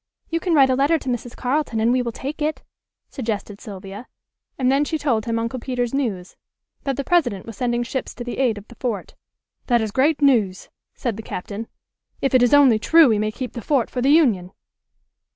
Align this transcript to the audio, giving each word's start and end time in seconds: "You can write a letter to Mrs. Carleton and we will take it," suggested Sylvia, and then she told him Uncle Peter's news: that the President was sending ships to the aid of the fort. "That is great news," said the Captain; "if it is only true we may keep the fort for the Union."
"You 0.31 0.39
can 0.39 0.55
write 0.55 0.71
a 0.71 0.75
letter 0.75 0.97
to 0.97 1.09
Mrs. 1.09 1.35
Carleton 1.35 1.79
and 1.79 1.91
we 1.91 2.01
will 2.01 2.11
take 2.11 2.41
it," 2.41 2.63
suggested 3.11 3.61
Sylvia, 3.61 4.07
and 4.57 4.71
then 4.71 4.83
she 4.83 4.97
told 4.97 5.25
him 5.25 5.37
Uncle 5.37 5.59
Peter's 5.59 5.93
news: 5.93 6.35
that 6.85 6.95
the 6.97 7.03
President 7.03 7.45
was 7.45 7.55
sending 7.55 7.83
ships 7.83 8.15
to 8.15 8.23
the 8.23 8.39
aid 8.39 8.57
of 8.57 8.67
the 8.67 8.73
fort. 8.73 9.13
"That 9.67 9.79
is 9.79 9.91
great 9.91 10.19
news," 10.19 10.69
said 10.95 11.17
the 11.17 11.21
Captain; 11.21 11.67
"if 12.19 12.33
it 12.33 12.41
is 12.41 12.51
only 12.51 12.79
true 12.79 13.09
we 13.09 13.19
may 13.19 13.31
keep 13.31 13.53
the 13.53 13.61
fort 13.61 13.91
for 13.91 14.01
the 14.01 14.09
Union." 14.09 14.53